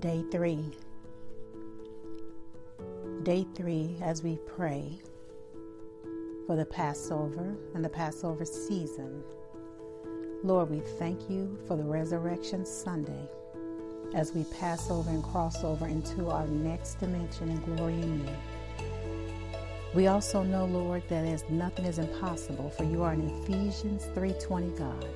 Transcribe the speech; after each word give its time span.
Day 0.00 0.24
three. 0.32 0.64
Day 3.22 3.46
three, 3.54 3.96
as 4.02 4.24
we 4.24 4.38
pray 4.44 4.98
for 6.48 6.56
the 6.56 6.66
Passover 6.66 7.54
and 7.74 7.84
the 7.84 7.88
Passover 7.88 8.44
season. 8.44 9.22
Lord, 10.42 10.70
we 10.70 10.80
thank 10.98 11.30
you 11.30 11.56
for 11.68 11.76
the 11.76 11.84
Resurrection 11.84 12.66
Sunday 12.66 13.28
as 14.14 14.32
we 14.32 14.42
pass 14.44 14.90
over 14.90 15.08
and 15.10 15.22
cross 15.22 15.62
over 15.62 15.86
into 15.86 16.28
our 16.28 16.46
next 16.48 16.98
dimension 16.98 17.50
in 17.50 17.60
glory 17.76 17.94
in 17.94 18.26
you. 18.26 18.36
We 19.94 20.08
also 20.08 20.42
know, 20.42 20.64
Lord, 20.64 21.04
that 21.08 21.24
as 21.24 21.48
nothing 21.48 21.84
is 21.84 22.00
impossible, 22.00 22.70
for 22.70 22.82
you 22.82 23.04
are 23.04 23.12
an 23.12 23.30
Ephesians 23.44 24.06
3:20 24.06 24.76
God. 24.76 25.08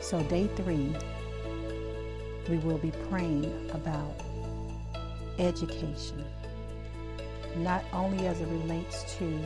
So 0.00 0.22
day 0.22 0.46
three, 0.54 0.94
we 2.48 2.58
will 2.58 2.78
be 2.78 2.92
praying 3.08 3.70
about 3.72 4.14
education, 5.38 6.24
not 7.56 7.84
only 7.92 8.26
as 8.26 8.40
it 8.40 8.46
relates 8.46 9.16
to 9.16 9.40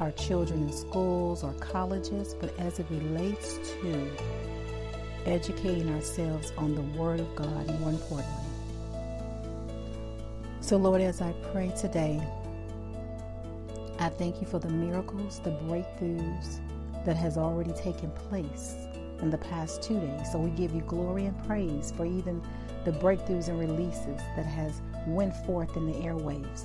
our 0.00 0.10
children 0.12 0.62
in 0.64 0.72
schools 0.72 1.42
or 1.42 1.52
colleges, 1.54 2.34
but 2.34 2.56
as 2.58 2.78
it 2.78 2.86
relates 2.90 3.58
to 3.58 4.10
educating 5.24 5.88
ourselves 5.94 6.52
on 6.58 6.74
the 6.74 6.82
Word 6.98 7.20
of 7.20 7.36
God, 7.36 7.80
more 7.80 7.90
importantly. 7.90 8.44
So, 10.60 10.76
Lord, 10.76 11.00
as 11.00 11.20
I 11.20 11.32
pray 11.52 11.72
today, 11.78 12.22
I 13.98 14.08
thank 14.08 14.40
you 14.40 14.46
for 14.46 14.58
the 14.58 14.68
miracles, 14.68 15.40
the 15.40 15.50
breakthroughs 15.50 16.58
that 17.06 17.16
has 17.16 17.36
already 17.38 17.72
taken 17.72 18.10
place 18.10 18.83
in 19.20 19.30
the 19.30 19.38
past 19.38 19.82
two 19.82 19.98
days. 19.98 20.32
So 20.32 20.38
we 20.38 20.50
give 20.50 20.74
you 20.74 20.82
glory 20.82 21.26
and 21.26 21.46
praise 21.46 21.92
for 21.96 22.04
even 22.04 22.42
the 22.84 22.92
breakthroughs 22.92 23.48
and 23.48 23.58
releases 23.58 24.20
that 24.36 24.46
has 24.46 24.80
went 25.06 25.34
forth 25.46 25.76
in 25.76 25.86
the 25.86 25.98
airwaves. 25.98 26.64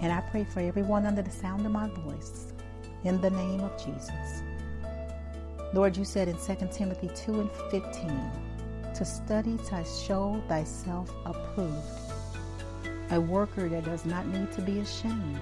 And 0.00 0.12
I 0.12 0.20
pray 0.30 0.44
for 0.44 0.60
everyone 0.60 1.06
under 1.06 1.22
the 1.22 1.30
sound 1.30 1.64
of 1.64 1.72
my 1.72 1.88
voice 1.88 2.52
in 3.04 3.20
the 3.20 3.30
name 3.30 3.60
of 3.60 3.76
Jesus. 3.84 4.42
Lord, 5.72 5.96
you 5.96 6.04
said 6.04 6.28
in 6.28 6.36
2 6.36 6.68
Timothy 6.72 7.10
2 7.14 7.40
and 7.40 7.50
15 7.70 8.30
to 8.94 9.04
study 9.04 9.56
to 9.68 9.84
show 9.84 10.40
thyself 10.48 11.10
approved, 11.24 11.74
a 13.10 13.20
worker 13.20 13.68
that 13.68 13.84
does 13.84 14.04
not 14.04 14.26
need 14.28 14.52
to 14.52 14.62
be 14.62 14.78
ashamed, 14.78 15.40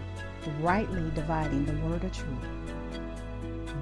rightly 0.61 1.11
dividing 1.14 1.67
the 1.67 1.75
word 1.86 2.03
of 2.05 2.12
truth. 2.12 2.61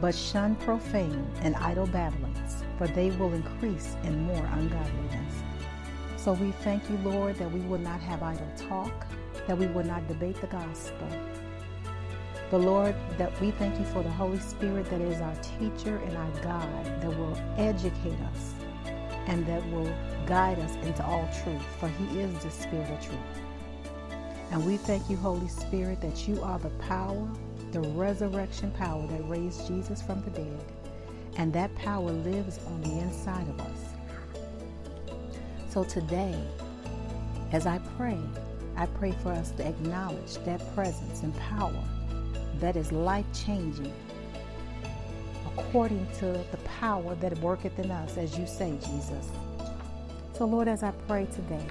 But 0.00 0.14
shun 0.14 0.54
profane 0.56 1.26
and 1.42 1.54
idle 1.56 1.86
babblings, 1.86 2.64
for 2.78 2.86
they 2.86 3.10
will 3.10 3.34
increase 3.34 3.96
in 4.04 4.24
more 4.24 4.48
ungodliness. 4.52 5.34
So 6.16 6.32
we 6.32 6.52
thank 6.62 6.88
you, 6.88 6.96
Lord, 6.98 7.36
that 7.36 7.50
we 7.50 7.60
will 7.60 7.78
not 7.78 8.00
have 8.00 8.22
idle 8.22 8.50
talk, 8.56 9.06
that 9.46 9.58
we 9.58 9.66
will 9.66 9.84
not 9.84 10.06
debate 10.08 10.40
the 10.40 10.46
gospel. 10.46 11.08
But 12.50 12.62
Lord, 12.62 12.94
that 13.18 13.38
we 13.40 13.50
thank 13.52 13.78
you 13.78 13.84
for 13.86 14.02
the 14.02 14.10
Holy 14.10 14.38
Spirit 14.38 14.88
that 14.90 15.00
is 15.00 15.20
our 15.20 15.34
teacher 15.36 15.96
and 15.98 16.16
our 16.16 16.30
God, 16.42 16.84
that 17.02 17.16
will 17.16 17.36
educate 17.58 18.20
us 18.32 18.54
and 19.26 19.46
that 19.46 19.64
will 19.70 19.92
guide 20.26 20.58
us 20.58 20.74
into 20.86 21.04
all 21.04 21.28
truth, 21.44 21.62
for 21.78 21.88
He 21.88 22.20
is 22.20 22.42
the 22.42 22.50
Spirit 22.50 22.90
of 22.90 23.00
truth. 23.04 23.42
And 24.50 24.66
we 24.66 24.78
thank 24.78 25.08
you, 25.08 25.16
Holy 25.16 25.46
Spirit, 25.48 26.00
that 26.00 26.26
you 26.26 26.42
are 26.42 26.58
the 26.58 26.70
power 26.70 27.28
the 27.72 27.80
resurrection 27.80 28.70
power 28.72 29.06
that 29.06 29.28
raised 29.28 29.66
Jesus 29.66 30.02
from 30.02 30.22
the 30.22 30.30
dead. 30.30 30.64
And 31.36 31.52
that 31.52 31.74
power 31.76 32.10
lives 32.10 32.58
on 32.66 32.80
the 32.82 32.98
inside 32.98 33.48
of 33.48 33.60
us. 33.60 33.78
So 35.68 35.84
today, 35.84 36.34
as 37.52 37.66
I 37.66 37.78
pray, 37.96 38.18
I 38.76 38.86
pray 38.86 39.12
for 39.22 39.30
us 39.30 39.52
to 39.52 39.66
acknowledge 39.66 40.34
that 40.44 40.75
presence 40.75 41.22
and 41.22 41.36
power 41.36 41.84
that 42.56 42.76
is 42.76 42.92
life 42.92 43.26
changing 43.32 43.92
according 45.56 46.06
to 46.19 46.44
the 46.50 46.56
power 46.78 47.14
that 47.16 47.37
worketh 47.38 47.78
in 47.78 47.91
us, 47.91 48.16
as 48.16 48.38
you 48.38 48.47
say, 48.47 48.76
Jesus. 48.81 49.31
So, 50.32 50.44
Lord, 50.44 50.69
as 50.69 50.82
I 50.82 50.91
pray 51.06 51.26
today, 51.26 51.66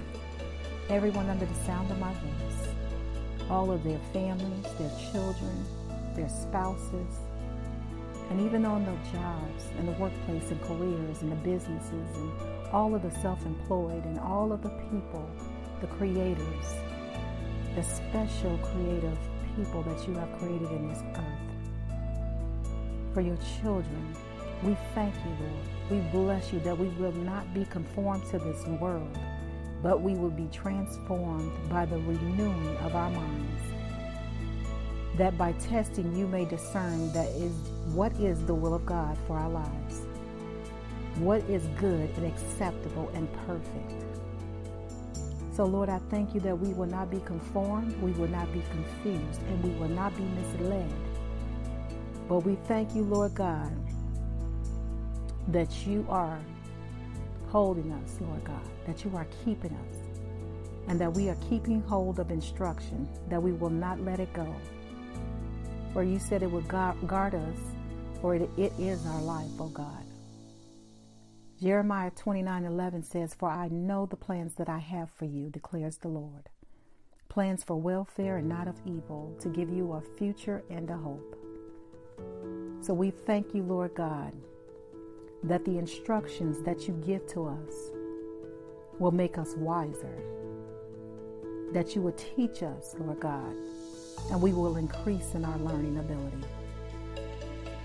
everyone 0.88 1.28
under 1.28 1.46
the 1.46 1.54
sound 1.66 1.90
of 1.90 1.98
my 1.98 2.12
voice, 2.12 2.68
all 3.48 3.70
of 3.70 3.82
their 3.82 3.98
families, 4.12 4.66
their 4.78 4.92
children, 5.12 5.66
their 6.20 6.28
spouses, 6.28 7.20
and 8.28 8.40
even 8.42 8.66
on 8.66 8.84
their 8.84 8.98
jobs 9.10 9.64
and 9.78 9.88
the 9.88 9.92
workplace 9.92 10.50
and 10.50 10.60
careers 10.62 11.22
and 11.22 11.32
the 11.32 11.36
businesses 11.36 12.16
and 12.16 12.30
all 12.72 12.94
of 12.94 13.02
the 13.02 13.10
self-employed 13.22 14.04
and 14.04 14.20
all 14.20 14.52
of 14.52 14.62
the 14.62 14.68
people, 14.90 15.28
the 15.80 15.86
creators, 15.86 16.66
the 17.74 17.82
special 17.82 18.58
creative 18.58 19.16
people 19.56 19.82
that 19.82 20.06
you 20.06 20.12
have 20.14 20.30
created 20.38 20.70
in 20.70 20.88
this 20.88 21.02
earth. 21.16 21.94
For 23.14 23.22
your 23.22 23.38
children, 23.62 24.14
we 24.62 24.76
thank 24.94 25.14
you, 25.24 25.30
Lord. 25.40 25.66
We 25.90 26.10
bless 26.10 26.52
you 26.52 26.60
that 26.60 26.76
we 26.76 26.88
will 26.88 27.12
not 27.12 27.52
be 27.54 27.64
conformed 27.64 28.24
to 28.30 28.38
this 28.38 28.62
world, 28.66 29.18
but 29.82 30.02
we 30.02 30.14
will 30.14 30.30
be 30.30 30.48
transformed 30.52 31.50
by 31.70 31.86
the 31.86 31.96
renewing 31.96 32.76
of 32.76 32.94
our 32.94 33.10
minds 33.10 33.59
that 35.16 35.36
by 35.36 35.52
testing 35.52 36.14
you 36.16 36.26
may 36.26 36.44
discern 36.44 37.12
that 37.12 37.28
is 37.28 37.52
what 37.92 38.12
is 38.14 38.44
the 38.44 38.54
will 38.54 38.74
of 38.74 38.86
God 38.86 39.16
for 39.26 39.36
our 39.36 39.48
lives. 39.48 40.02
What 41.16 41.42
is 41.42 41.66
good 41.78 42.10
and 42.16 42.26
acceptable 42.26 43.10
and 43.14 43.28
perfect. 43.46 44.04
So 45.52 45.64
Lord, 45.64 45.88
I 45.88 45.98
thank 46.10 46.32
you 46.34 46.40
that 46.40 46.58
we 46.58 46.72
will 46.72 46.86
not 46.86 47.10
be 47.10 47.20
conformed, 47.20 48.00
we 48.00 48.12
will 48.12 48.28
not 48.28 48.52
be 48.52 48.62
confused, 48.70 49.42
and 49.42 49.62
we 49.62 49.70
will 49.78 49.88
not 49.88 50.16
be 50.16 50.22
misled. 50.22 50.90
But 52.28 52.40
we 52.40 52.54
thank 52.66 52.94
you, 52.94 53.02
Lord 53.02 53.34
God, 53.34 53.70
that 55.48 55.86
you 55.86 56.06
are 56.08 56.38
holding 57.48 57.90
us, 57.92 58.16
Lord 58.20 58.44
God, 58.44 58.62
that 58.86 59.04
you 59.04 59.14
are 59.16 59.26
keeping 59.44 59.72
us, 59.72 59.96
and 60.86 61.00
that 61.00 61.12
we 61.12 61.28
are 61.28 61.36
keeping 61.48 61.82
hold 61.82 62.20
of 62.20 62.30
instruction, 62.30 63.08
that 63.28 63.42
we 63.42 63.52
will 63.52 63.70
not 63.70 64.00
let 64.00 64.20
it 64.20 64.32
go 64.32 64.54
for 65.92 66.02
you 66.02 66.18
said 66.18 66.42
it 66.42 66.50
would 66.50 66.68
guard 66.68 67.34
us, 67.34 67.58
for 68.20 68.34
it, 68.34 68.50
is 68.56 69.06
our 69.06 69.22
life, 69.22 69.60
O 69.60 69.68
God. 69.68 70.04
Jeremiah 71.60 72.10
29 72.10 72.64
11 72.64 73.02
says, 73.02 73.34
For 73.34 73.50
I 73.50 73.68
know 73.68 74.06
the 74.06 74.16
plans 74.16 74.54
that 74.54 74.68
I 74.68 74.78
have 74.78 75.10
for 75.10 75.26
you, 75.26 75.50
declares 75.50 75.98
the 75.98 76.08
Lord. 76.08 76.48
Plans 77.28 77.62
for 77.62 77.76
welfare 77.76 78.38
and 78.38 78.48
not 78.48 78.66
of 78.66 78.76
evil, 78.86 79.36
to 79.40 79.48
give 79.48 79.68
you 79.70 79.92
a 79.92 80.00
future 80.18 80.62
and 80.70 80.88
a 80.88 80.96
hope. 80.96 81.36
So 82.80 82.94
we 82.94 83.10
thank 83.10 83.54
you, 83.54 83.62
Lord 83.62 83.94
God, 83.94 84.32
that 85.44 85.64
the 85.64 85.78
instructions 85.78 86.62
that 86.62 86.88
you 86.88 86.94
give 87.06 87.26
to 87.28 87.46
us 87.46 87.74
will 88.98 89.12
make 89.12 89.38
us 89.38 89.54
wiser. 89.56 90.22
That 91.72 91.94
you 91.94 92.02
will 92.02 92.12
teach 92.36 92.62
us, 92.62 92.94
Lord 92.98 93.20
God, 93.20 93.54
and 94.30 94.40
we 94.40 94.52
will 94.52 94.76
increase 94.76 95.34
in 95.34 95.44
our 95.44 95.58
learning 95.58 95.98
ability. 95.98 96.44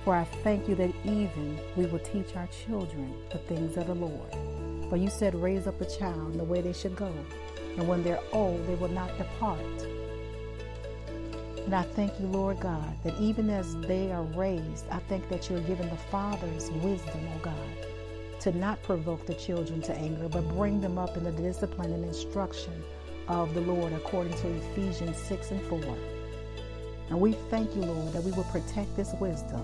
For 0.04 0.16
I 0.16 0.24
thank 0.44 0.68
you 0.70 0.76
that 0.76 0.94
even 1.04 1.60
we 1.76 1.88
will 1.88 2.00
teach 2.00 2.36
our 2.36 2.48
children 2.48 3.16
the 3.32 3.40
things 3.40 3.76
of 3.78 3.88
the 3.88 3.96
Lord. 3.96 4.32
For 4.90 4.98
you 4.98 5.10
said, 5.10 5.34
raise 5.34 5.66
up 5.66 5.82
a 5.82 5.86
child 5.86 6.34
in 6.34 6.38
the 6.38 6.44
way 6.44 6.62
they 6.62 6.74
should 6.74 6.96
go, 6.96 7.12
and 7.78 7.88
when 7.88 8.04
they're 8.04 8.22
old, 8.32 8.68
they 8.68 8.76
will 8.76 8.90
not 8.90 9.18
depart. 9.18 9.60
And 11.66 11.74
I 11.74 11.82
thank 11.82 12.20
you, 12.20 12.28
Lord 12.28 12.60
God, 12.60 12.96
that 13.04 13.20
even 13.20 13.50
as 13.50 13.76
they 13.78 14.12
are 14.12 14.22
raised, 14.22 14.86
I 14.92 15.00
think 15.00 15.28
that 15.30 15.50
you're 15.50 15.62
giving 15.62 15.90
the 15.90 15.98
fathers 15.98 16.70
wisdom, 16.70 17.28
oh 17.36 17.40
God, 17.42 18.40
to 18.42 18.52
not 18.56 18.84
provoke 18.84 19.26
the 19.26 19.34
children 19.34 19.82
to 19.82 19.96
anger, 19.96 20.30
but 20.30 20.48
bring 20.50 20.80
them 20.80 21.00
up 21.00 21.18
in 21.18 21.24
the 21.24 21.32
discipline 21.32 21.92
and 21.92 22.06
instruction 22.06 22.84
of 23.28 23.56
the 23.56 23.62
Lord 23.62 23.94
according 23.94 24.36
to 24.36 24.48
Ephesians 24.50 25.18
6 25.18 25.50
and 25.50 25.62
4. 25.64 25.98
And 27.10 27.20
we 27.20 27.34
thank 27.50 27.76
you, 27.76 27.82
Lord, 27.82 28.14
that 28.14 28.24
we 28.24 28.32
will 28.32 28.46
protect 28.46 28.96
this 28.96 29.14
wisdom. 29.20 29.62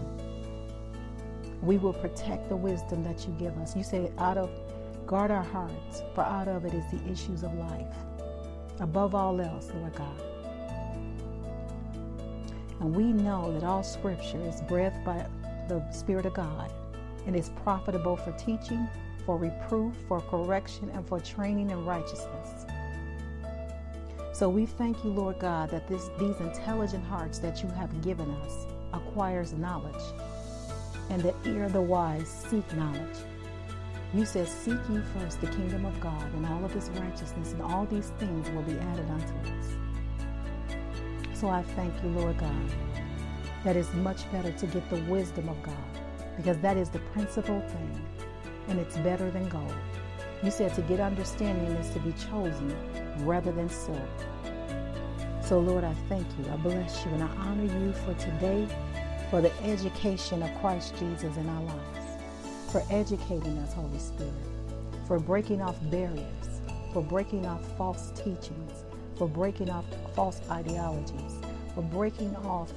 We 1.62 1.78
will 1.78 1.94
protect 1.94 2.50
the 2.50 2.56
wisdom 2.56 3.04
that 3.04 3.26
you 3.26 3.36
give 3.40 3.58
us. 3.58 3.76
You 3.76 3.84
say, 3.84 4.12
out 4.18 4.38
of, 4.38 4.50
guard 5.08 5.32
our 5.32 5.44
hearts, 5.44 6.04
for 6.14 6.22
out 6.22 6.48
of 6.48 6.66
it 6.66 6.74
is 6.74 6.84
the 6.92 7.12
issues 7.12 7.44
of 7.44 7.54
life. 7.56 7.96
Above 8.80 9.16
all 9.16 9.40
else, 9.42 9.70
Lord 9.76 9.96
God. 9.96 10.22
And 12.80 12.96
we 12.96 13.04
know 13.04 13.54
that 13.54 13.64
all 13.64 13.84
scripture 13.84 14.42
is 14.42 14.62
breathed 14.62 15.04
by 15.04 15.28
the 15.68 15.84
Spirit 15.92 16.26
of 16.26 16.34
God 16.34 16.72
and 17.28 17.36
is 17.36 17.50
profitable 17.64 18.16
for 18.18 18.32
teaching, 18.34 18.88
for 19.26 19.38
reproof, 19.38 19.94
for 20.08 20.22
correction, 20.22 20.90
and 20.90 21.08
for 21.08 21.20
training 21.20 21.70
in 21.70 21.86
righteousness 21.86 22.66
so 24.42 24.50
we 24.50 24.66
thank 24.66 25.04
you, 25.04 25.12
Lord 25.12 25.38
God, 25.38 25.70
that 25.70 25.88
this, 25.88 26.10
these 26.18 26.36
intelligent 26.40 27.06
hearts 27.06 27.38
that 27.38 27.62
you 27.62 27.70
have 27.70 28.02
given 28.02 28.28
us 28.32 28.66
acquires 28.92 29.54
knowledge, 29.54 30.04
and 31.12 31.22
the 31.22 31.36
ear 31.46 31.66
of 31.66 31.74
the 31.74 31.82
wise 31.82 32.28
seek 32.28 32.66
knowledge. 32.74 33.18
You 34.16 34.26
said, 34.26 34.48
Seek 34.48 34.80
ye 34.90 35.00
first 35.14 35.42
the 35.42 35.46
kingdom 35.46 35.86
of 35.86 36.02
God 36.02 36.24
and 36.34 36.44
all 36.48 36.66
of 36.66 36.74
his 36.74 36.90
righteousness, 36.90 37.52
and 37.52 37.62
all 37.62 37.86
these 37.86 38.10
things 38.18 38.50
will 38.50 38.64
be 38.64 38.80
added 38.80 39.08
unto 39.12 39.32
us. 39.60 39.68
So 41.36 41.48
I 41.48 41.62
thank 41.62 41.94
you, 42.02 42.10
Lord 42.10 42.40
God, 42.40 42.72
that 43.64 43.76
it's 43.76 43.94
much 43.94 44.24
better 44.32 44.52
to 44.52 44.66
get 44.66 44.90
the 44.90 45.04
wisdom 45.04 45.50
of 45.50 45.62
God 45.62 46.00
because 46.36 46.58
that 46.62 46.78
is 46.78 46.90
the 46.90 46.98
principal 47.14 47.60
thing 47.60 48.06
and 48.70 48.80
it's 48.80 48.98
better 48.98 49.30
than 49.30 49.48
gold. 49.50 49.76
You 50.44 50.50
said 50.50 50.74
to 50.74 50.82
get 50.82 51.00
understanding 51.00 51.76
is 51.76 51.92
to 51.92 52.00
be 52.00 52.14
chosen 52.14 52.76
rather 53.20 53.52
than 53.52 53.70
silver. 53.70 54.08
So, 55.44 55.60
Lord, 55.60 55.84
I 55.84 55.94
thank 56.10 56.26
you. 56.40 56.52
I 56.52 56.58
bless 56.58 57.06
you 57.06 57.12
and 57.12 57.24
I 57.24 57.28
honor 57.28 57.64
you 57.64 57.94
for 57.94 58.14
today, 58.16 58.68
for 59.30 59.42
the 59.42 59.52
education 59.64 60.44
of 60.44 60.54
Christ 60.62 60.96
Jesus 60.98 61.36
in 61.38 61.50
our 61.50 61.64
lives 61.64 62.02
for 62.72 62.84
educating 62.90 63.58
us, 63.58 63.74
Holy 63.74 64.00
Spirit, 64.00 64.32
for 65.06 65.20
breaking 65.20 65.62
off 65.62 65.76
barriers, 65.92 66.62
for 66.94 67.04
breaking 67.04 67.46
off 67.46 67.62
false 67.78 68.12
teachings, 68.12 68.86
for 69.18 69.28
breaking 69.28 69.70
off 69.70 69.84
false 70.16 70.40
ideologies, 70.50 71.34
for 71.76 71.82
breaking 71.82 72.34
off 72.38 72.72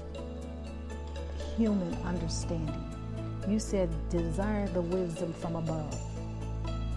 human 1.57 1.95
understanding. 2.03 2.85
You 3.49 3.61
said, 3.61 3.89
desire 4.11 4.67
the 4.69 4.81
wisdom 4.81 5.33
from 5.35 5.55
above, 5.55 5.97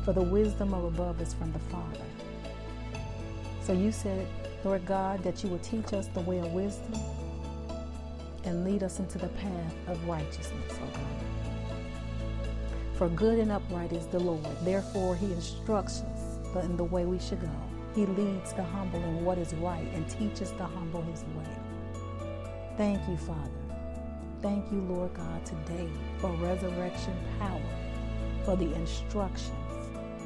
for 0.03 0.13
the 0.13 0.23
wisdom 0.23 0.73
of 0.73 0.85
above 0.85 1.21
is 1.21 1.35
from 1.35 1.53
the 1.53 1.59
Father. 1.59 2.06
So 3.67 3.73
you 3.73 3.91
said, 3.91 4.25
Lord 4.63 4.85
God, 4.85 5.21
that 5.23 5.43
you 5.43 5.49
will 5.49 5.59
teach 5.59 5.91
us 5.91 6.07
the 6.07 6.21
way 6.21 6.37
of 6.37 6.53
wisdom 6.53 7.01
and 8.45 8.63
lead 8.63 8.81
us 8.81 8.99
into 8.99 9.17
the 9.17 9.27
path 9.27 9.75
of 9.87 10.07
righteousness, 10.07 10.79
oh 10.81 10.87
God. 10.93 11.77
For 12.93 13.09
good 13.09 13.39
and 13.39 13.51
upright 13.51 13.91
is 13.91 14.07
the 14.07 14.21
Lord. 14.21 14.47
Therefore, 14.63 15.17
he 15.17 15.33
instructs 15.33 15.99
us 15.99 16.63
in 16.63 16.77
the 16.77 16.85
way 16.85 17.03
we 17.03 17.19
should 17.19 17.41
go. 17.41 17.51
He 17.93 18.05
leads 18.05 18.53
the 18.53 18.63
humble 18.63 19.03
in 19.03 19.25
what 19.25 19.37
is 19.37 19.53
right 19.55 19.85
and 19.93 20.09
teaches 20.09 20.53
the 20.53 20.63
humble 20.63 21.01
his 21.01 21.25
way. 21.35 22.23
Thank 22.77 23.05
you, 23.09 23.17
Father. 23.17 23.51
Thank 24.41 24.71
you, 24.71 24.79
Lord 24.79 25.13
God, 25.13 25.45
today 25.45 25.89
for 26.19 26.31
resurrection 26.35 27.17
power, 27.37 27.61
for 28.45 28.55
the 28.55 28.73
instructions 28.75 29.51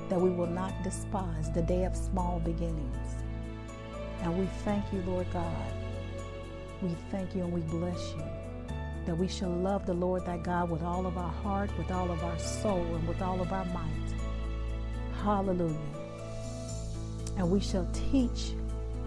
that 0.10 0.22
we 0.22 0.30
will 0.30 0.46
not 0.46 0.84
despise 0.84 1.50
the 1.50 1.64
day 1.64 1.86
of 1.86 1.96
small 1.96 2.40
beginnings. 2.40 3.21
And 4.22 4.38
we 4.38 4.46
thank 4.64 4.86
you, 4.94 5.02
Lord 5.08 5.28
God. 5.34 5.74
We 6.82 6.96
thank 7.12 7.36
you 7.36 7.44
and 7.44 7.54
we 7.54 7.62
bless 7.62 8.14
you 8.14 8.24
that 9.06 9.16
we 9.18 9.28
shall 9.28 9.50
love 9.50 9.86
the 9.86 9.94
Lord 9.94 10.26
thy 10.26 10.38
God 10.38 10.70
with 10.70 10.84
all 10.84 11.06
of 11.08 11.18
our 11.18 11.32
heart, 11.32 11.76
with 11.78 11.92
all 11.92 12.12
of 12.12 12.24
our 12.24 12.38
soul, 12.38 12.84
and 12.96 13.08
with 13.08 13.22
all 13.22 13.42
of 13.42 13.52
our 13.52 13.66
might. 13.66 14.14
Hallelujah. 15.24 15.78
And 17.38 17.50
we 17.50 17.60
shall 17.60 17.88
teach 18.12 18.54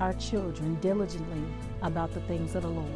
our 0.00 0.12
children 0.14 0.74
diligently 0.80 1.42
about 1.82 2.12
the 2.12 2.20
things 2.22 2.54
of 2.56 2.62
the 2.62 2.68
Lord 2.68 2.88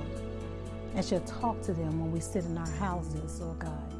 and 0.94 1.04
shall 1.04 1.20
talk 1.20 1.60
to 1.62 1.72
them 1.72 2.00
when 2.00 2.10
we 2.10 2.20
sit 2.20 2.44
in 2.44 2.58
our 2.58 2.70
houses, 2.72 3.40
Lord 3.40 3.58
God. 3.60 3.92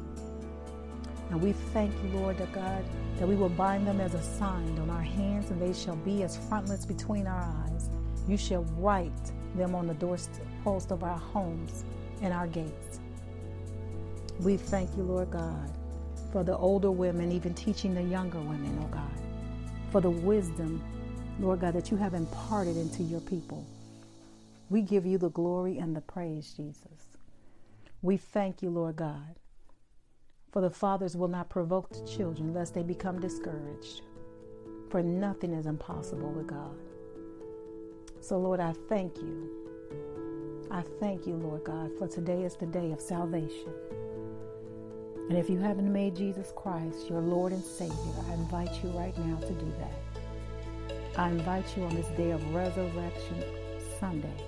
And 1.29 1.41
we 1.41 1.53
thank 1.53 1.93
you, 2.03 2.19
Lord, 2.19 2.37
that 2.39 2.51
God, 2.51 2.83
that 3.19 3.27
we 3.27 3.35
will 3.35 3.49
bind 3.49 3.85
them 3.85 4.01
as 4.01 4.15
a 4.15 4.21
sign 4.21 4.77
on 4.79 4.89
our 4.89 5.01
hands, 5.01 5.51
and 5.51 5.61
they 5.61 5.73
shall 5.73 5.95
be 5.97 6.23
as 6.23 6.37
frontlets 6.49 6.85
between 6.85 7.27
our 7.27 7.41
eyes. 7.65 7.88
You 8.29 8.37
shall 8.37 8.63
write 8.77 9.31
them 9.55 9.73
on 9.73 9.87
the 9.87 9.95
doorpost 9.95 10.91
of 10.91 11.03
our 11.03 11.17
homes 11.17 11.83
and 12.21 12.31
our 12.31 12.45
gates. 12.45 12.99
We 14.41 14.55
thank 14.55 14.95
you, 14.95 15.01
Lord 15.01 15.31
God, 15.31 15.71
for 16.31 16.43
the 16.43 16.55
older 16.55 16.91
women, 16.91 17.31
even 17.31 17.55
teaching 17.55 17.95
the 17.95 18.03
younger 18.03 18.37
women, 18.39 18.77
oh 18.83 18.87
God, 18.93 19.11
for 19.91 19.99
the 19.99 20.11
wisdom, 20.11 20.79
Lord 21.39 21.61
God, 21.61 21.73
that 21.73 21.89
you 21.89 21.97
have 21.97 22.13
imparted 22.13 22.77
into 22.77 23.01
your 23.01 23.21
people. 23.21 23.65
We 24.69 24.83
give 24.83 25.07
you 25.07 25.17
the 25.17 25.31
glory 25.31 25.79
and 25.79 25.95
the 25.95 26.01
praise, 26.01 26.53
Jesus. 26.55 27.17
We 28.03 28.17
thank 28.17 28.61
you, 28.61 28.69
Lord 28.69 28.97
God, 28.97 29.39
for 30.51 30.61
the 30.61 30.69
fathers 30.69 31.17
will 31.17 31.27
not 31.27 31.49
provoke 31.49 31.89
the 31.89 32.07
children 32.07 32.53
lest 32.53 32.75
they 32.75 32.83
become 32.83 33.19
discouraged. 33.19 34.03
For 34.91 35.01
nothing 35.01 35.53
is 35.53 35.65
impossible 35.65 36.29
with 36.29 36.45
God. 36.45 36.77
So, 38.21 38.37
Lord, 38.37 38.59
I 38.59 38.73
thank 38.87 39.17
you 39.17 39.59
I 40.71 40.83
thank 40.99 41.25
you, 41.25 41.33
Lord 41.33 41.63
God, 41.63 41.89
for 41.97 42.07
today 42.07 42.43
is 42.43 42.55
the 42.55 42.67
day 42.67 42.91
of 42.91 43.01
salvation. 43.01 43.73
And 45.27 45.35
if 45.35 45.49
you 45.49 45.57
haven't 45.57 45.91
made 45.91 46.15
Jesus 46.15 46.53
Christ 46.55 47.09
your 47.09 47.21
Lord 47.21 47.53
and 47.53 47.63
Savior, 47.63 48.13
I 48.29 48.33
invite 48.33 48.83
you 48.83 48.91
right 48.91 49.17
now 49.17 49.37
to 49.37 49.53
do 49.53 49.73
that. 49.79 50.99
I 51.17 51.29
invite 51.29 51.75
you 51.75 51.85
on 51.85 51.95
this 51.95 52.05
day 52.09 52.29
of 52.29 52.53
Resurrection 52.53 53.43
Sunday 53.99 54.43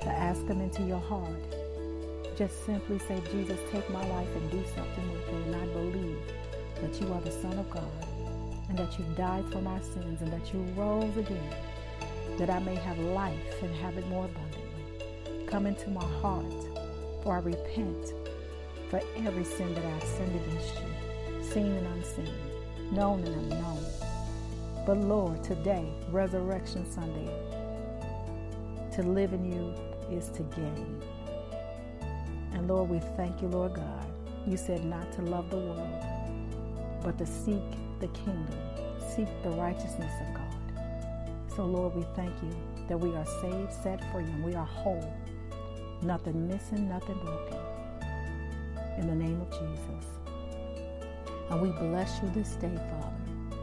to 0.00 0.08
ask 0.08 0.46
Him 0.46 0.62
into 0.62 0.82
your 0.84 1.00
heart. 1.00 1.36
Just 2.34 2.64
simply 2.64 2.98
say, 3.00 3.20
Jesus, 3.30 3.60
take 3.70 3.88
my 3.90 4.06
life 4.08 4.34
and 4.34 4.50
do 4.50 4.64
something 4.74 5.12
with 5.12 5.28
it. 5.28 5.46
And 5.46 5.56
I 5.56 5.66
believe 5.74 6.18
that 6.80 6.98
you 7.02 7.12
are 7.12 7.20
the 7.20 7.32
Son 7.32 7.58
of 7.58 7.68
God 7.68 8.06
and 8.70 8.78
that 8.78 8.98
you 8.98 9.04
died 9.14 9.44
for 9.52 9.60
my 9.60 9.78
sins 9.80 10.22
and 10.22 10.32
that 10.32 10.54
you 10.54 10.62
rose 10.74 11.18
again 11.18 11.54
that 12.40 12.48
I 12.48 12.58
may 12.58 12.74
have 12.74 12.98
life 12.98 13.62
and 13.62 13.74
have 13.76 13.98
it 13.98 14.06
more 14.08 14.24
abundantly. 14.24 15.44
Come 15.46 15.66
into 15.66 15.90
my 15.90 16.06
heart, 16.22 16.54
for 17.22 17.34
I 17.34 17.40
repent 17.40 18.14
for 18.88 19.02
every 19.18 19.44
sin 19.44 19.74
that 19.74 19.84
I've 19.84 20.02
sinned 20.02 20.34
against 20.34 20.74
you, 20.76 21.42
seen 21.42 21.66
and 21.66 21.86
unseen, 21.88 22.32
known 22.92 23.22
and 23.24 23.52
unknown. 23.52 23.84
But 24.86 24.96
Lord, 25.02 25.44
today, 25.44 25.92
Resurrection 26.10 26.90
Sunday, 26.90 27.30
to 28.94 29.02
live 29.02 29.34
in 29.34 29.44
you 29.44 29.74
is 30.10 30.30
to 30.30 30.42
gain. 30.44 31.02
And 32.54 32.66
Lord, 32.66 32.88
we 32.88 33.00
thank 33.18 33.42
you, 33.42 33.48
Lord 33.48 33.74
God. 33.74 34.06
You 34.46 34.56
said 34.56 34.82
not 34.86 35.12
to 35.12 35.20
love 35.20 35.50
the 35.50 35.58
world, 35.58 36.04
but 37.02 37.18
to 37.18 37.26
seek 37.26 37.70
the 38.00 38.08
kingdom, 38.08 38.48
seek 39.14 39.28
the 39.42 39.50
righteousness 39.50 40.12
of 40.26 40.34
God. 40.34 40.39
So, 41.54 41.66
Lord, 41.66 41.94
we 41.94 42.02
thank 42.14 42.32
you 42.42 42.54
that 42.88 42.98
we 42.98 43.14
are 43.16 43.26
saved, 43.40 43.72
set 43.82 44.00
free, 44.12 44.24
and 44.24 44.44
we 44.44 44.54
are 44.54 44.66
whole 44.66 45.12
Nothing 46.02 46.48
missing, 46.48 46.88
nothing 46.88 47.18
broken. 47.18 47.58
In 48.96 49.06
the 49.06 49.14
name 49.14 49.38
of 49.42 49.50
Jesus. 49.50 50.06
And 51.50 51.60
we 51.60 51.70
bless 51.72 52.22
you 52.22 52.30
this 52.30 52.52
day, 52.52 52.74
Father, 52.74 53.58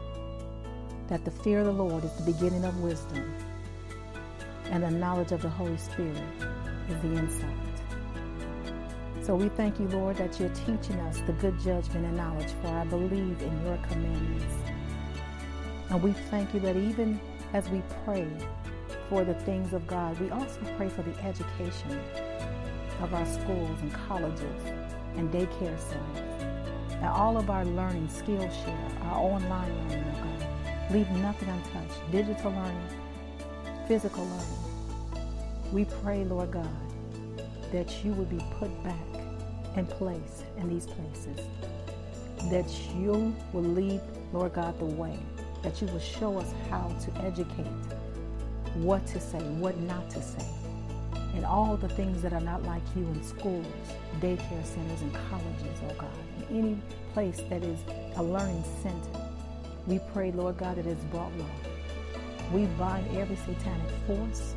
that 1.08 1.24
the 1.24 1.32
fear 1.32 1.60
of 1.60 1.66
the 1.66 1.72
Lord 1.72 2.04
is 2.04 2.12
the 2.12 2.22
beginning 2.22 2.64
of 2.64 2.80
wisdom, 2.80 3.34
and 4.66 4.84
the 4.84 4.90
knowledge 4.90 5.32
of 5.32 5.42
the 5.42 5.48
Holy 5.48 5.76
Spirit 5.78 6.22
is 6.88 7.00
the 7.02 7.14
insight. 7.14 7.50
So 9.22 9.34
we 9.34 9.48
thank 9.48 9.80
you, 9.80 9.88
Lord, 9.88 10.16
that 10.18 10.38
you're 10.38 10.48
teaching 10.50 11.00
us 11.00 11.18
the 11.26 11.32
good 11.32 11.58
judgment 11.58 12.06
and 12.06 12.16
knowledge, 12.16 12.52
for 12.62 12.68
I 12.68 12.84
believe 12.84 13.42
in 13.42 13.66
your 13.66 13.78
commandments. 13.88 14.54
And 15.90 16.00
we 16.02 16.12
thank 16.30 16.54
you 16.54 16.60
that 16.60 16.76
even 16.76 17.18
as 17.52 17.68
we 17.70 17.82
pray 18.04 18.26
for 19.08 19.24
the 19.24 19.34
things 19.34 19.72
of 19.72 19.86
God, 19.86 20.18
we 20.20 20.30
also 20.30 20.60
pray 20.76 20.88
for 20.88 21.02
the 21.02 21.18
education 21.24 22.00
of 23.00 23.14
our 23.14 23.26
schools 23.26 23.80
and 23.80 23.92
colleges 23.92 24.62
and 25.16 25.30
daycare 25.32 25.78
centers. 25.78 26.42
And 26.92 27.06
all 27.06 27.38
of 27.38 27.48
our 27.48 27.64
learning, 27.64 28.08
Skillshare, 28.08 29.04
our 29.04 29.18
online 29.18 29.88
learning, 29.88 30.04
oh 30.08 30.22
God. 30.22 30.92
Leave 30.92 31.10
nothing 31.10 31.48
untouched. 31.48 32.10
Digital 32.10 32.50
learning, 32.50 32.88
physical 33.86 34.24
learning. 34.24 35.72
We 35.72 35.84
pray, 36.02 36.24
Lord 36.24 36.50
God, 36.50 36.68
that 37.72 38.04
you 38.04 38.12
would 38.12 38.30
be 38.30 38.42
put 38.58 38.70
back 38.82 38.96
in 39.76 39.86
place 39.86 40.44
in 40.56 40.68
these 40.68 40.86
places. 40.86 41.46
That 42.50 42.68
you 42.96 43.34
will 43.52 43.62
lead, 43.62 44.00
Lord 44.32 44.54
God, 44.54 44.78
the 44.78 44.86
way. 44.86 45.18
That 45.62 45.80
you 45.80 45.88
will 45.88 45.98
show 45.98 46.38
us 46.38 46.52
how 46.70 46.88
to 46.88 47.24
educate, 47.24 47.66
what 48.74 49.06
to 49.08 49.20
say, 49.20 49.38
what 49.38 49.76
not 49.78 50.08
to 50.10 50.22
say 50.22 50.46
and 51.34 51.44
all 51.44 51.76
the 51.76 51.88
things 51.90 52.22
that 52.22 52.32
are 52.32 52.40
not 52.40 52.62
like 52.64 52.82
you 52.96 53.02
in 53.02 53.22
schools, 53.22 53.66
daycare 54.20 54.64
centers, 54.64 55.00
and 55.02 55.14
colleges, 55.30 55.78
oh 55.88 55.94
God, 55.98 56.10
in 56.50 56.58
any 56.58 56.82
place 57.12 57.40
that 57.48 57.62
is 57.62 57.78
a 58.16 58.22
learning 58.22 58.64
center. 58.82 59.20
We 59.86 60.00
pray, 60.12 60.32
Lord 60.32 60.58
God, 60.58 60.76
that 60.76 60.86
it's 60.86 61.04
brought 61.04 61.32
low. 61.36 61.46
We 62.52 62.64
bind 62.76 63.16
every 63.16 63.36
satanic 63.36 63.88
force, 64.06 64.54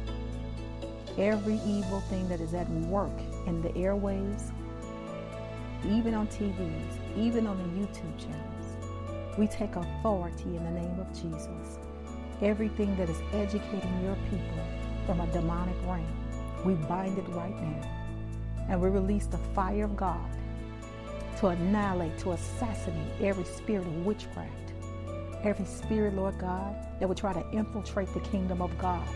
every 1.17 1.59
evil 1.65 2.01
thing 2.09 2.27
that 2.29 2.39
is 2.39 2.53
at 2.53 2.69
work 2.69 3.11
in 3.47 3.61
the 3.61 3.69
airwaves, 3.69 4.51
even 5.85 6.13
on 6.13 6.27
TVs, 6.27 7.17
even 7.17 7.47
on 7.47 7.57
the 7.57 7.79
YouTube 7.79 8.17
channels. 8.17 8.50
We 9.37 9.47
take 9.47 9.75
authority 9.75 10.55
in 10.55 10.63
the 10.63 10.71
name 10.71 10.99
of 10.99 11.11
Jesus. 11.13 11.79
Everything 12.41 12.95
that 12.97 13.09
is 13.09 13.21
educating 13.33 14.03
your 14.03 14.17
people 14.29 14.65
from 15.05 15.19
a 15.21 15.27
demonic 15.27 15.75
realm 15.85 16.21
we 16.63 16.75
bind 16.75 17.17
it 17.17 17.27
right 17.29 17.59
now. 17.61 17.81
And 18.69 18.81
we 18.81 18.89
release 18.89 19.25
the 19.25 19.37
fire 19.37 19.85
of 19.85 19.97
God 19.97 20.29
to 21.39 21.47
annihilate, 21.47 22.17
to 22.19 22.31
assassinate 22.31 23.11
every 23.19 23.43
spirit 23.43 23.87
of 23.87 24.05
witchcraft, 24.05 24.73
every 25.43 25.65
spirit, 25.65 26.13
Lord 26.13 26.37
God, 26.37 26.75
that 26.99 27.07
would 27.07 27.17
try 27.17 27.33
to 27.33 27.49
infiltrate 27.51 28.13
the 28.13 28.19
kingdom 28.19 28.61
of 28.61 28.77
God 28.77 29.07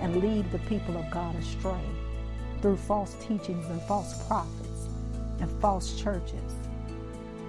and 0.00 0.16
lead 0.16 0.50
the 0.52 0.58
people 0.60 0.96
of 0.96 1.10
God 1.10 1.34
astray 1.36 1.84
through 2.60 2.76
false 2.76 3.14
teachings 3.14 3.66
and 3.66 3.80
false 3.82 4.26
prophets 4.26 4.88
and 5.40 5.50
false 5.60 5.98
churches. 6.00 6.52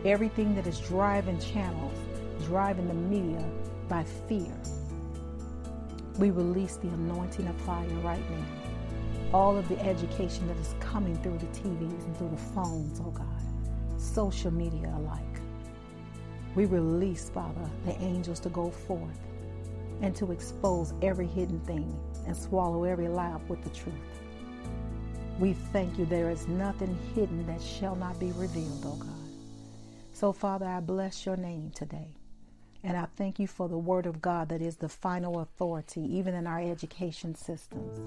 Everything 0.06 0.54
that 0.56 0.68
is 0.68 0.80
driving 0.80 1.40
channels, 1.40 1.98
driving 2.46 2.90
the 2.90 2.94
media 2.94 3.44
by 3.88 4.04
fear. 4.28 4.54
We 6.18 6.30
release 6.32 6.76
the 6.76 6.90
anointing 6.90 7.48
of 7.48 7.56
fire 7.62 7.88
right 8.04 8.30
now. 8.30 8.46
All 9.34 9.58
of 9.58 9.68
the 9.70 9.80
education 9.80 10.46
that 10.48 10.58
is 10.58 10.76
coming 10.82 11.16
through 11.24 11.38
the 11.38 11.46
TVs 11.48 12.04
and 12.06 12.18
through 12.18 12.32
the 12.32 12.38
phones, 12.38 13.00
oh 13.00 13.12
God, 13.12 13.26
social 13.98 14.52
media 14.52 14.94
alike. 14.98 15.22
We 16.54 16.66
release, 16.66 17.30
Father, 17.30 17.70
the 17.86 18.00
angels 18.02 18.42
to 18.42 18.50
go 18.50 18.70
forth 18.70 19.20
and 20.02 20.14
to 20.18 20.34
expose 20.34 20.94
every 21.02 21.28
hidden 21.28 21.62
thing 21.62 21.98
and 22.28 22.36
swallow 22.36 22.84
every 22.84 23.08
lie 23.08 23.40
with 23.48 23.64
the 23.64 23.70
truth. 23.70 23.96
We 25.40 25.54
thank 25.54 25.98
you 25.98 26.06
there 26.06 26.30
is 26.30 26.48
nothing 26.48 26.98
hidden 27.16 27.48
that 27.48 27.62
shall 27.62 27.96
not 27.96 28.20
be 28.20 28.34
revealed, 28.34 28.84
oh 28.86 28.96
God. 28.96 29.13
So, 30.24 30.32
Father, 30.32 30.66
I 30.66 30.80
bless 30.80 31.26
your 31.26 31.36
name 31.36 31.70
today. 31.76 32.08
And 32.82 32.96
I 32.96 33.08
thank 33.18 33.40
you 33.40 33.48
for 33.48 33.68
the 33.68 33.78
word 33.78 34.06
of 34.06 34.22
God 34.22 34.48
that 34.48 34.62
is 34.62 34.78
the 34.78 34.88
final 34.88 35.42
authority, 35.42 36.00
even 36.16 36.34
in 36.34 36.48
our 36.48 36.62
education 36.62 37.36
systems. 37.36 38.00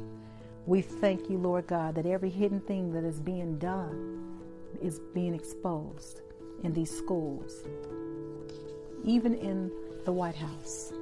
We 0.65 0.81
thank 0.81 1.29
you, 1.29 1.37
Lord 1.37 1.67
God, 1.67 1.95
that 1.97 2.07
every 2.07 2.31
hidden 2.31 2.63
thing 2.63 2.91
that 2.95 3.05
is 3.05 3.21
being 3.21 3.59
done 3.59 4.39
is 4.81 4.99
being 5.13 5.35
exposed 5.35 6.23
in 6.65 6.73
these 6.73 6.91
schools, 6.91 7.53
even 9.05 9.35
in 9.35 9.71
the 10.07 10.13
White 10.13 10.37
House, 10.37 10.95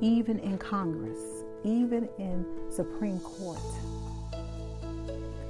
even 0.00 0.38
in 0.38 0.56
Congress, 0.56 1.44
even 1.64 2.08
in 2.18 2.46
Supreme 2.70 3.20
Court. 3.20 3.60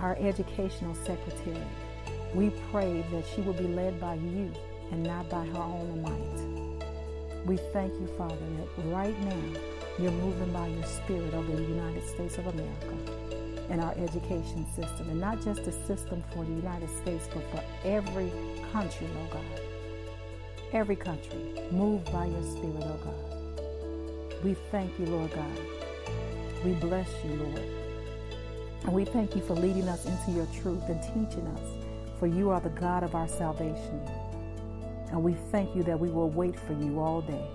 Our 0.00 0.16
educational 0.18 0.96
secretary, 0.96 1.62
we 2.34 2.50
pray 2.70 3.04
that 3.10 3.24
she 3.34 3.40
will 3.40 3.54
be 3.54 3.68
led 3.68 4.00
by 4.00 4.14
you 4.14 4.52
and 4.90 5.02
not 5.02 5.28
by 5.28 5.44
her 5.46 5.58
own 5.58 6.02
might. 6.02 7.46
We 7.46 7.56
thank 7.72 7.92
you, 7.94 8.06
Father, 8.18 8.36
that 8.36 8.84
right 8.86 9.18
now 9.24 9.60
you're 9.98 10.12
moving 10.12 10.52
by 10.52 10.68
your 10.68 10.84
spirit 10.84 11.34
over 11.34 11.50
the 11.56 11.62
United 11.62 12.06
States 12.06 12.38
of 12.38 12.46
America 12.46 12.94
and 13.70 13.80
our 13.80 13.92
education 13.98 14.66
system, 14.74 15.10
and 15.10 15.20
not 15.20 15.42
just 15.42 15.64
the 15.64 15.72
system 15.72 16.22
for 16.32 16.44
the 16.44 16.52
United 16.52 16.88
States, 17.02 17.28
but 17.32 17.42
for 17.50 17.62
every 17.84 18.30
country, 18.72 19.06
oh 19.20 19.32
God. 19.32 19.60
Every 20.72 20.96
country, 20.96 21.38
moved 21.70 22.10
by 22.12 22.26
your 22.26 22.42
spirit, 22.42 22.82
oh 22.82 23.00
God. 23.04 24.44
We 24.44 24.54
thank 24.70 24.98
you, 24.98 25.06
Lord 25.06 25.32
God. 25.34 25.58
We 26.64 26.72
bless 26.74 27.08
you, 27.24 27.34
Lord. 27.34 27.62
And 28.84 28.92
we 28.92 29.04
thank 29.04 29.34
you 29.36 29.42
for 29.42 29.54
leading 29.54 29.88
us 29.88 30.06
into 30.06 30.30
your 30.30 30.46
truth 30.62 30.88
and 30.88 31.02
teaching 31.02 31.46
us, 31.48 31.77
for 32.18 32.26
you 32.26 32.50
are 32.50 32.60
the 32.60 32.70
God 32.70 33.02
of 33.02 33.14
our 33.14 33.28
salvation. 33.28 34.00
And 35.10 35.22
we 35.22 35.34
thank 35.50 35.74
you 35.74 35.82
that 35.84 35.98
we 35.98 36.10
will 36.10 36.30
wait 36.30 36.58
for 36.58 36.72
you 36.72 37.00
all 37.00 37.22
day. 37.22 37.46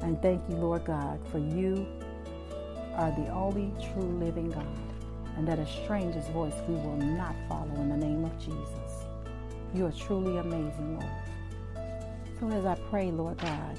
And 0.00 0.20
thank 0.20 0.42
you, 0.48 0.56
Lord 0.56 0.84
God, 0.84 1.20
for 1.30 1.38
you 1.38 1.86
are 2.94 3.10
the 3.12 3.28
only 3.30 3.72
true 3.92 4.18
living 4.18 4.50
God, 4.50 4.66
and 5.36 5.46
that 5.46 5.58
a 5.58 5.66
stranger's 5.66 6.28
voice 6.28 6.54
we 6.68 6.74
will 6.74 6.96
not 6.96 7.34
follow 7.48 7.74
in 7.76 7.88
the 7.88 7.96
name 7.96 8.24
of 8.24 8.38
Jesus. 8.38 9.06
You 9.74 9.86
are 9.86 9.92
truly 9.92 10.38
amazing, 10.38 10.98
Lord. 10.98 11.10
So 12.40 12.50
as 12.50 12.66
I 12.66 12.74
pray, 12.90 13.10
Lord 13.10 13.38
God, 13.38 13.78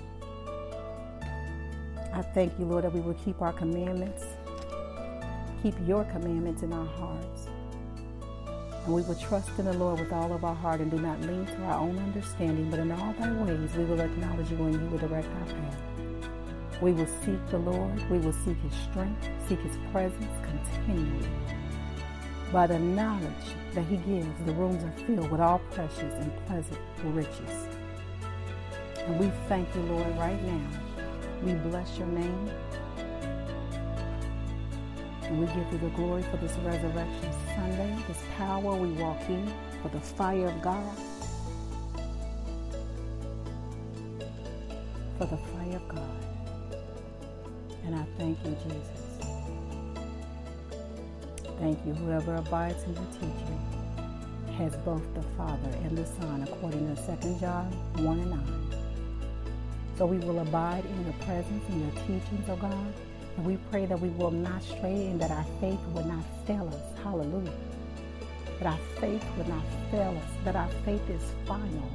I 2.14 2.22
thank 2.22 2.58
you, 2.58 2.66
Lord, 2.66 2.86
that 2.86 2.94
we 2.94 3.02
will 3.02 3.16
keep 3.16 3.42
our 3.42 3.54
commandments, 3.54 4.24
keep 5.62 5.76
your 5.86 6.06
commandments 6.06 6.64
in 6.64 6.72
our 6.72 6.86
hearts. 6.86 7.48
And 8.86 8.94
we 8.94 9.02
will 9.04 9.16
trust 9.16 9.50
in 9.58 9.66
the 9.66 9.74
Lord 9.74 10.00
with 10.00 10.12
all 10.12 10.34
of 10.34 10.44
our 10.44 10.56
heart 10.56 10.82
and 10.82 10.92
do 10.92 11.00
not 11.00 11.22
lean 11.22 11.46
to 11.46 11.64
our 11.64 11.80
own 11.80 11.98
understanding, 12.00 12.70
but 12.70 12.80
in 12.80 12.92
all 12.92 13.14
thy 13.14 13.32
ways 13.32 13.74
we 13.76 13.86
will 13.86 14.02
acknowledge 14.02 14.52
you 14.52 14.58
and 14.58 14.74
you 14.74 14.90
will 14.90 14.98
direct 14.98 15.28
our 15.28 15.46
path. 15.46 15.78
We 16.82 16.92
will 16.92 17.08
seek 17.24 17.48
the 17.50 17.60
Lord. 17.60 18.10
We 18.10 18.18
will 18.18 18.34
seek 18.34 18.58
his 18.60 18.74
strength, 18.90 19.30
seek 19.48 19.60
his 19.62 19.78
presence 19.92 20.26
continually. 20.44 21.30
By 22.52 22.68
the 22.68 22.80
knowledge 22.80 23.56
that 23.74 23.86
he 23.86 23.98
gives, 23.98 24.28
the 24.46 24.54
rooms 24.54 24.84
are 24.84 25.06
filled 25.06 25.32
with 25.32 25.40
all 25.40 25.60
precious 25.72 26.14
and 26.16 26.46
pleasant 26.46 26.80
riches. 27.04 27.68
And 28.98 29.20
we 29.20 29.32
thank 29.48 29.74
you, 29.76 29.82
Lord, 29.84 30.18
right 30.18 30.42
now. 30.44 30.70
We 31.42 31.54
bless 31.54 31.98
your 31.98 32.08
name. 32.08 32.50
And 35.34 35.42
we 35.42 35.48
give 35.48 35.74
you 35.74 35.80
the 35.80 35.96
glory 35.96 36.22
for 36.30 36.38
this 36.38 36.52
Resurrection 36.58 37.32
Sunday, 37.56 37.98
this 38.08 38.22
power 38.38 38.76
we 38.76 38.90
walk 38.90 39.20
in, 39.28 39.52
for 39.82 39.90
the 39.90 40.00
fire 40.00 40.46
of 40.46 40.62
God, 40.62 40.96
for 45.18 45.26
the 45.26 45.38
fire 45.38 45.76
of 45.76 45.88
God. 45.88 46.26
And 47.84 47.96
I 47.96 48.06
thank 48.20 48.38
you, 48.46 48.56
Jesus. 48.64 49.02
Thank 51.60 51.84
you. 51.84 51.94
Whoever 51.94 52.36
abides 52.36 52.84
in 52.84 52.94
your 52.94 53.08
teaching 53.14 53.60
has 54.56 54.76
both 54.86 55.02
the 55.16 55.24
Father 55.36 55.70
and 55.84 55.98
the 55.98 56.06
Son, 56.06 56.44
according 56.44 56.96
to 56.96 57.18
2 57.20 57.40
John 57.40 57.72
1 58.04 58.20
and 58.20 58.30
9. 58.30 58.76
So 59.98 60.06
we 60.06 60.20
will 60.20 60.42
abide 60.42 60.86
in 60.86 61.06
your 61.06 61.16
presence 61.26 61.64
and 61.70 61.82
your 61.82 62.04
teachings, 62.04 62.48
O 62.50 62.52
oh 62.52 62.56
God. 62.58 62.94
And 63.38 63.46
we 63.46 63.58
pray 63.72 63.86
that 63.86 64.00
we 64.00 64.10
will 64.10 64.32
not 64.32 64.64
stray 64.64 65.08
and 65.08 65.20
that 65.22 65.32
our 65.32 65.46
faith 65.60 65.80
will 65.94 66.06
not 66.06 66.24
fail 66.46 66.68
us. 66.68 67.04
Hallelujah. 67.04 67.54
That 68.60 68.68
our 68.68 68.80
faith 69.00 69.26
will 69.38 69.48
not 69.48 69.64
fail 69.92 70.18
us. 70.18 70.32
That 70.46 70.56
our 70.56 70.70
faith 70.86 71.10
is 71.10 71.24
final, 71.46 71.90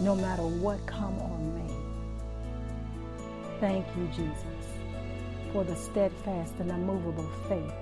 no 0.00 0.14
matter 0.14 0.42
what 0.42 0.84
come 0.86 1.18
or 1.18 1.38
may. 1.38 1.74
Thank 3.60 3.86
you, 3.96 4.06
Jesus 4.08 4.80
for 5.52 5.64
the 5.64 5.74
steadfast 5.74 6.54
and 6.60 6.70
unmovable 6.70 7.28
faith 7.48 7.72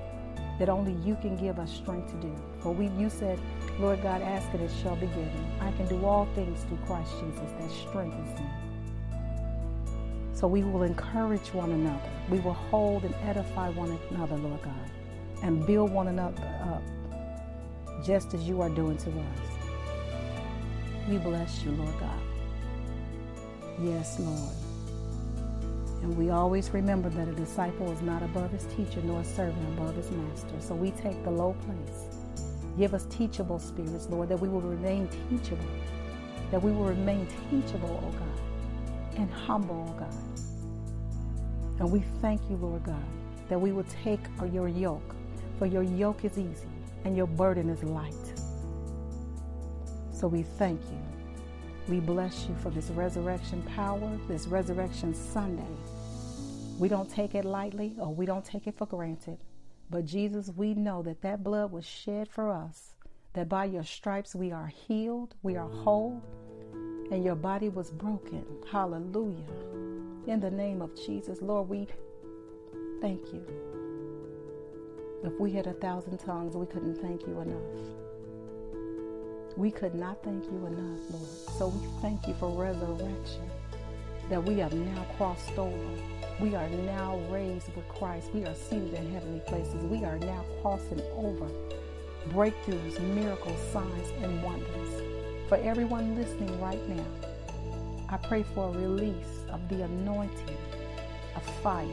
that 0.59 0.69
only 0.69 0.93
you 1.07 1.17
can 1.21 1.37
give 1.37 1.59
us 1.59 1.71
strength 1.71 2.11
to 2.11 2.17
do. 2.17 2.35
For 2.61 2.73
we, 2.73 2.88
you 3.00 3.09
said, 3.09 3.38
Lord 3.78 4.02
God, 4.02 4.23
ask 4.23 4.52
and 4.52 4.62
it 4.62 4.71
shall 4.83 4.97
be 4.97 5.07
given. 5.07 5.47
I 5.61 5.71
can 5.73 5.87
do 5.87 6.05
all 6.05 6.26
things 6.35 6.64
through 6.64 6.78
Christ 6.87 7.12
Jesus 7.21 7.52
that 7.61 7.71
strengthens 7.71 8.40
me. 8.40 8.47
So 10.38 10.47
we 10.47 10.62
will 10.62 10.85
encourage 10.85 11.52
one 11.52 11.73
another. 11.73 12.11
We 12.30 12.38
will 12.38 12.52
hold 12.52 13.02
and 13.02 13.12
edify 13.25 13.71
one 13.71 13.99
another, 14.12 14.37
Lord 14.37 14.62
God, 14.62 14.90
and 15.42 15.66
build 15.66 15.90
one 15.90 16.07
another 16.07 16.45
up 16.62 16.85
just 18.07 18.35
as 18.35 18.49
you 18.49 18.61
are 18.61 18.68
doing 18.68 18.97
to 18.99 19.11
us. 19.11 19.40
We 21.09 21.18
bless 21.18 21.64
you, 21.64 21.73
Lord 21.73 21.99
God. 21.99 22.21
Yes, 23.83 24.21
Lord. 24.21 24.54
And 26.02 26.16
we 26.16 26.30
always 26.30 26.71
remember 26.71 27.09
that 27.09 27.26
a 27.26 27.33
disciple 27.33 27.90
is 27.90 28.00
not 28.00 28.23
above 28.23 28.52
his 28.52 28.64
teacher, 28.76 29.00
nor 29.02 29.23
a 29.23 29.25
servant 29.25 29.66
above 29.76 29.97
his 29.97 30.09
master. 30.12 30.54
So 30.61 30.76
we 30.76 30.92
take 30.92 31.25
the 31.25 31.33
low 31.33 31.57
place. 31.66 32.04
Give 32.78 32.95
us 32.95 33.07
teachable 33.07 33.59
spirits, 33.59 34.07
Lord, 34.09 34.28
that 34.28 34.38
we 34.38 34.49
will 34.49 34.61
remain 34.61 35.09
teachable, 35.28 35.66
that 36.52 36.62
we 36.62 36.71
will 36.71 36.85
remain 36.85 37.26
teachable, 37.50 38.00
oh 38.07 38.12
God, 38.12 38.40
and 39.18 39.30
humble, 39.30 39.87
oh 39.88 39.98
God. 39.98 40.14
And 41.80 41.90
we 41.90 42.02
thank 42.20 42.40
you, 42.48 42.56
Lord 42.56 42.84
God, 42.84 43.04
that 43.48 43.60
we 43.60 43.72
will 43.72 43.87
take 44.02 44.20
your 44.52 44.68
yoke, 44.68 45.14
for 45.58 45.66
your 45.66 45.82
yoke 45.82 46.25
is 46.25 46.38
easy 46.38 46.68
and 47.04 47.16
your 47.16 47.26
burden 47.26 47.68
is 47.68 47.82
light. 47.82 48.14
So 50.12 50.26
we 50.26 50.42
thank 50.42 50.80
you. 50.90 50.98
We 51.88 52.00
bless 52.00 52.46
you 52.48 52.54
for 52.56 52.70
this 52.70 52.90
resurrection 52.90 53.62
power, 53.75 54.18
this 54.28 54.46
resurrection 54.46 55.14
Sunday. 55.14 55.76
We 56.78 56.88
don't 56.88 57.10
take 57.10 57.34
it 57.34 57.44
lightly 57.44 57.94
or 57.98 58.14
we 58.14 58.26
don't 58.26 58.44
take 58.44 58.66
it 58.66 58.76
for 58.76 58.87
granted. 58.87 59.38
But 59.90 60.04
Jesus, 60.04 60.50
we 60.54 60.75
know 60.75 61.02
that 61.02 61.22
that 61.22 61.42
blood 61.42 61.72
was 61.72 61.87
shed 61.87 62.28
for 62.28 62.50
us, 62.50 62.94
that 63.32 63.48
by 63.48 63.64
your 63.64 63.84
stripes 63.84 64.34
we 64.34 64.52
are 64.52 64.66
healed, 64.66 65.34
we 65.42 65.56
are 65.56 65.68
whole, 65.68 66.22
and 67.11 67.25
your 67.25 67.35
body 67.35 67.69
was 67.69 67.91
broken. 67.91 68.45
Hallelujah. 68.71 69.45
In 70.27 70.41
the 70.41 70.50
name 70.50 70.83
of 70.83 70.95
Jesus, 70.95 71.41
Lord, 71.41 71.69
we 71.69 71.87
thank 73.00 73.33
you. 73.33 73.43
If 75.25 75.33
we 75.41 75.50
had 75.53 75.67
a 75.67 75.73
thousand 75.73 76.19
tongues, 76.19 76.55
we 76.55 76.67
couldn't 76.67 77.00
thank 77.00 77.27
you 77.27 77.41
enough. 77.41 77.97
We 79.57 79.71
could 79.71 79.95
not 79.95 80.23
thank 80.23 80.45
you 80.45 80.67
enough, 80.67 81.00
Lord. 81.11 81.29
So 81.59 81.69
we 81.69 81.87
thank 82.00 82.29
you 82.29 82.35
for 82.35 82.50
resurrection, 82.50 83.50
that 84.29 84.45
we 84.45 84.59
have 84.59 84.73
now 84.73 85.07
crossed 85.17 85.59
over. 85.59 86.03
We 86.38 86.55
are 86.55 86.69
now 86.69 87.19
raised 87.31 87.75
with 87.75 87.88
Christ. 87.88 88.31
We 88.33 88.45
are 88.45 88.55
seated 88.55 88.95
in 88.95 89.11
heavenly 89.11 89.41
places. 89.41 89.83
We 89.85 90.05
are 90.05 90.19
now 90.19 90.45
crossing 90.62 91.03
over 91.17 91.49
breakthroughs, 92.29 93.00
miracles, 93.15 93.59
signs, 93.73 94.12
and 94.23 94.43
wonders. 94.43 94.98
For 95.49 95.57
everyone 95.57 96.14
listening 96.14 96.61
right 96.61 96.87
now, 96.90 97.07
I 98.11 98.19
pray 98.19 98.45
for 98.55 98.69
a 98.69 98.78
release 98.78 99.45
of 99.50 99.67
the 99.71 99.83
anointing 99.83 100.59
of 101.35 101.43
fire 101.62 101.88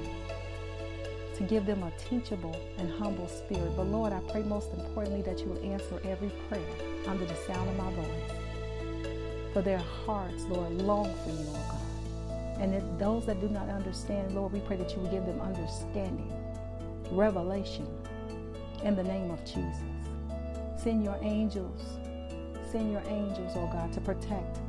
to 1.36 1.44
give 1.44 1.66
them 1.66 1.82
a 1.84 1.92
teachable 2.10 2.60
and 2.78 2.92
humble 2.92 3.30
spirit. 3.30 3.72
But 3.78 3.88
Lord, 3.88 4.12
I 4.12 4.20
pray 4.30 4.44
most 4.44 4.74
importantly 4.74 5.22
that 5.22 5.40
you 5.40 5.46
will 5.46 5.72
answer 5.72 6.02
every 6.04 6.34
prayer 6.50 6.68
under 7.08 7.24
the 7.24 7.36
sound 7.48 7.70
of 7.70 7.78
my 7.78 7.94
voice. 7.94 8.32
For 9.54 9.62
their 9.62 9.80
hearts, 10.06 10.44
Lord, 10.50 10.74
long 10.82 11.14
for 11.24 11.30
you, 11.30 11.48
oh 11.48 11.66
God. 11.70 12.62
And 12.62 12.76
if 12.76 12.84
those 13.00 13.26
that 13.26 13.40
do 13.40 13.48
not 13.48 13.70
understand, 13.70 14.36
Lord, 14.36 14.52
we 14.52 14.60
pray 14.60 14.76
that 14.76 14.92
you 14.92 15.02
will 15.02 15.12
give 15.12 15.26
them 15.26 15.40
understanding, 15.40 16.30
revelation, 17.10 17.88
in 18.84 18.98
the 18.98 19.04
name 19.04 19.32
of 19.32 19.40
Jesus. 19.46 19.80
Send 20.78 21.06
your 21.06 21.18
angels, 21.22 21.82
send 22.72 22.92
your 22.92 23.04
angels, 23.08 23.54
oh 23.56 23.68
God, 23.68 23.94
to 23.94 24.02
protect, 24.02 24.60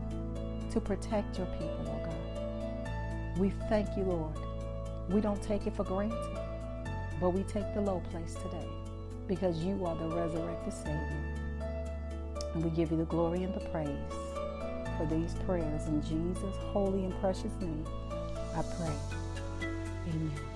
to 0.71 0.81
protect 0.81 1.39
your 1.39 1.47
people, 1.49 1.87
oh 1.89 2.05
God. 2.05 3.39
We 3.39 3.51
thank 3.69 3.97
you, 3.97 4.05
Lord. 4.05 4.35
We 5.11 5.21
don't 5.21 5.43
take 5.43 5.67
it 5.67 5.75
for 5.77 5.85
granted. 5.85 6.39
But 7.21 7.31
we 7.31 7.43
take 7.45 7.73
the 7.75 7.81
low 7.81 8.03
place 8.11 8.35
today 8.35 8.69
because 9.27 9.59
you 9.63 9.85
are 9.87 9.97
the 9.97 10.09
resurrected 10.09 10.73
Savior. 10.73 11.25
And 12.55 12.65
we 12.65 12.71
give 12.71 12.91
you 12.91 12.99
the 12.99 13.05
glory 13.05 13.43
and 13.43 13.55
the 13.55 13.61
praise 13.71 13.89
for 14.99 15.07
these 15.07 15.35
prayers. 15.47 15.87
In 15.87 16.03
Jesus' 16.03 16.57
holy 16.73 17.05
and 17.05 17.19
precious 17.21 17.53
name, 17.61 17.87
I 18.55 18.63
pray. 18.63 19.69
Amen. 20.09 20.56